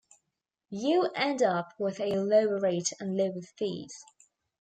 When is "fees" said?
3.59-4.03